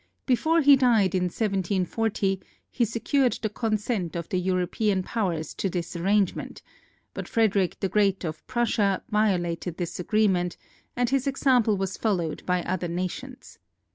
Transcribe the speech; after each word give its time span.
Before 0.25 0.61
he 0.61 0.75
died 0.75 1.13
in 1.13 1.25
1740 1.25 2.41
he 2.71 2.85
secured 2.85 3.37
the 3.39 3.49
consent 3.51 4.15
of 4.15 4.27
the 4.29 4.39
European 4.39 5.03
Powers 5.03 5.53
to 5.53 5.69
this 5.69 5.95
arrangement, 5.95 6.63
but 7.13 7.27
Frederic 7.27 7.79
the 7.81 7.87
Great 7.87 8.23
of 8.25 8.43
Prussia 8.47 9.03
violated 9.11 9.77
this 9.77 9.99
agreement, 9.99 10.57
and 10.95 11.11
his 11.11 11.27
example 11.27 11.77
was 11.77 11.97
followed 11.97 12.43
by 12.47 12.63
other 12.63 12.87
nations. 12.87 13.59